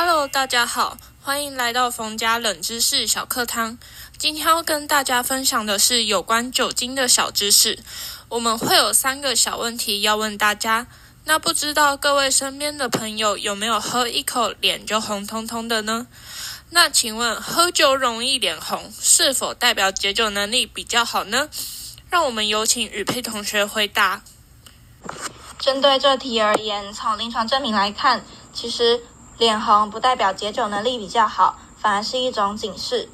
[0.00, 3.76] Hello，大家好，欢迎来到冯家冷知识小课堂。
[4.16, 7.80] 今天要跟大家分享的是有关酒精的小知识。
[8.28, 10.86] 我们会有三个小问题要问大家。
[11.24, 16.06] 那不知道各位身边的朋友有没有喝一口脸就红彤彤的呢？
[16.70, 21.48] 那请问喝酒容易脸红，是否代表解酒能力比较好呢？
[22.08, 24.22] 让我们有请雨佩同学回答。
[25.58, 29.02] 针对这题而言，从临床证明来看，其实。
[29.38, 33.08] 脸红不代表解酒能力比较好，反而是一种警示。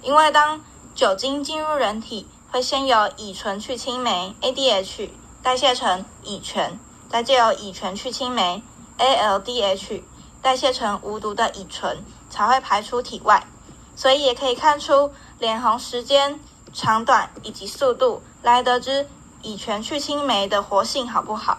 [0.00, 0.62] 因为当
[0.94, 5.10] 酒精进入人体，会先由乙醇去青霉 （ADH）
[5.42, 6.78] 代谢成乙醛，
[7.10, 8.62] 再借由乙醛去青霉
[8.96, 10.02] （ALDH）
[10.40, 13.46] 代谢成无毒的乙醇，才会排出体外。
[13.94, 16.40] 所以也可以看出脸红时间
[16.72, 19.06] 长短以及速度，来得知
[19.42, 21.58] 乙醛去青霉的活性好不好。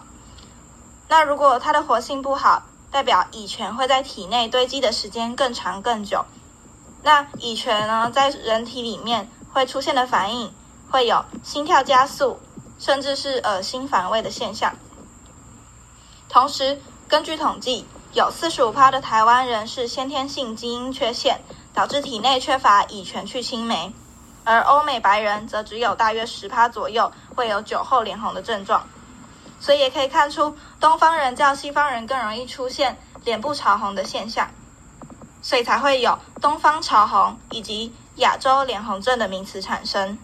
[1.06, 6.26] 那如果它的活性不好，代表乙醛会在体内堆积的时间更长更久。
[7.02, 10.52] 那乙醛呢，在人体里面会出现的反应，
[10.90, 12.38] 会有心跳加速，
[12.78, 14.76] 甚至是恶心反胃的现象。
[16.28, 21.40] 同时，根据统计，有四十五趴的台湾人是先天性基因缺陷，
[21.72, 23.94] 导致体内缺乏乙醛去青霉，
[24.44, 28.86] 而欧美白人则只有大约十趴左右会有酒后脸红的症状。
[29.58, 34.50] 所以也可以看出，东方人较西方人更容易出现脸部潮红的现象，
[35.40, 40.18] 所以才会有东方潮红以及亚洲脸红症的名词产生。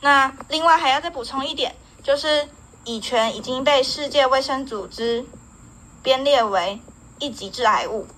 [0.00, 2.48] 那另外还要再补充一点，就是
[2.82, 5.24] 乙醛已经被世界卫生组织
[6.02, 6.80] 编列为
[7.20, 8.08] 一级致癌物。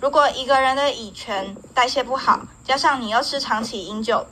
[0.00, 4.26] 如果一个人的乙醛代谢不好，加上你又是长期饮酒，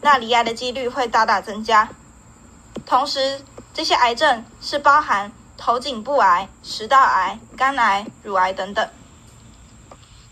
[0.00, 1.90] 那罹癌的几率会大大增加。
[2.86, 3.42] 同时，
[3.74, 5.30] 这些癌症是包含
[5.62, 8.88] 头颈部癌、食道癌、肝癌、乳癌等等。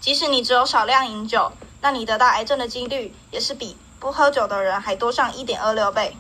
[0.01, 6.17] 即使你只有少量饮酒，那你得到癌症的几率也是比不喝酒的人还多上一点二六倍。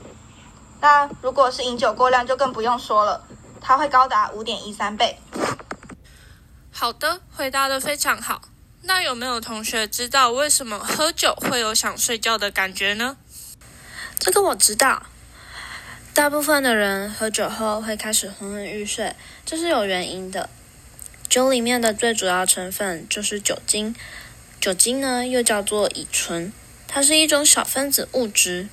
[0.83, 3.25] 那如果是饮酒过量，就更不用说了，
[3.63, 5.19] 它会高达五点一三倍。
[6.71, 8.43] 好的，回答的非常好。
[8.83, 13.17] 那有没有同学知道为什么喝酒会有想睡觉的感觉呢？
[14.19, 15.05] 这个我知道。
[16.19, 19.15] 大部分的人喝酒后会开始昏昏欲睡，
[19.47, 20.51] 这是有原因的。
[21.29, 23.95] 酒里面的最主要成分就是酒精，
[24.61, 26.53] 酒精呢又叫做乙醇，
[26.89, 28.69] 它是一种小分子物质。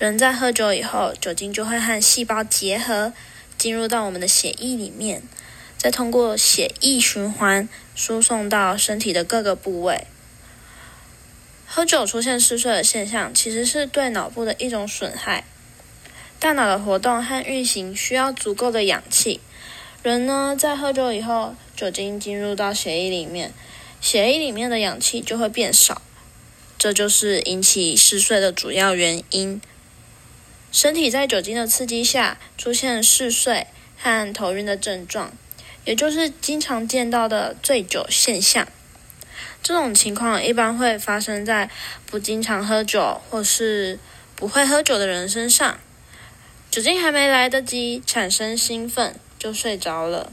[0.00, 3.12] 人在喝酒以后，酒精就会和细胞结合，
[3.56, 5.22] 进入到我们的血液里面，
[5.78, 10.08] 再通过血液循环输送到身体的各个部位。
[11.64, 15.44] 喝酒出现嗜睡的现象，其实是对脑部的一种损害。
[16.38, 19.40] 大脑的活动和运行需要足够的氧气。
[20.02, 23.52] 人呢，在喝酒以后，酒精进入到血液里面，
[24.00, 26.02] 血液里面的氧气就会变少，
[26.78, 29.60] 这就是引起嗜睡的主要原因。
[30.70, 33.66] 身体在酒精的刺激下出现嗜睡
[33.96, 35.32] 和头晕的症状，
[35.86, 38.68] 也就是经常见到的醉酒现象。
[39.62, 41.70] 这种情况一般会发生在
[42.04, 43.98] 不经常喝酒或是
[44.36, 45.78] 不会喝酒的人身上。
[46.76, 50.30] 酒精还没来得及产生兴奋，就睡着了。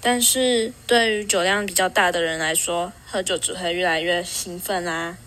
[0.00, 5.18] 但是对于酒量比较大的人来说，喝酒只会越来越兴奋啊。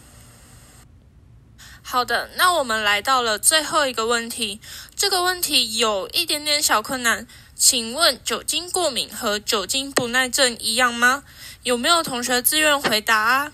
[1.84, 4.62] 好的，那我们来到了最后一个问题。
[4.96, 11.26] 这个问题有一点点小困难，请问酒精过敏和酒精不耐症一样吗？
[11.64, 13.52] 有没有同学自愿回答啊？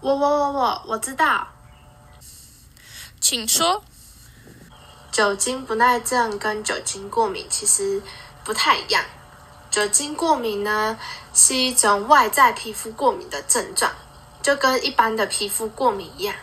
[0.00, 1.48] 我我我我我知道，
[3.20, 3.84] 请说。
[5.12, 8.02] 酒精不耐症跟酒精过敏其实
[8.42, 9.04] 不太一样。
[9.70, 10.98] 酒精过敏呢
[11.34, 13.92] 是一种外在皮肤过敏的症状，
[14.42, 16.34] 就跟一般的皮肤过敏一样。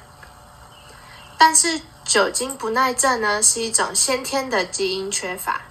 [1.36, 5.62] 但是酒精不耐症呢是一种先天的基因缺乏，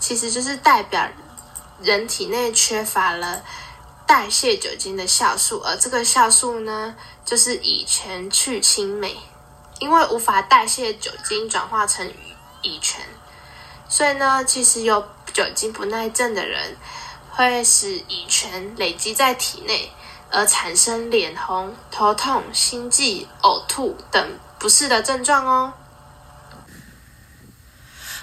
[0.00, 1.08] 其实就是代表
[1.80, 3.44] 人体内缺乏了
[4.06, 9.16] 代谢酒精的酵素，而这个酵素呢就是乙醛去青霉。
[9.82, 12.08] 因为无法代谢酒精转化成
[12.62, 13.00] 乙醛，
[13.88, 16.76] 所以呢，其实有酒精不耐症的人
[17.32, 19.90] 会使乙醛累积在体内，
[20.30, 25.72] 而产生脸红、头痛、心悸、呕吐等不适的症状哦。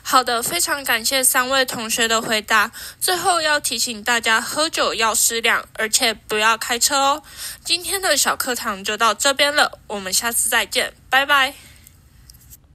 [0.09, 2.71] 好的，非常感谢三位同学的回答。
[2.99, 7.21] 最后要提醒大家，喝酒要适量，而且不要开车哦。
[7.63, 11.68] 今天的小课堂就到这边了，我们下次再见，拜拜。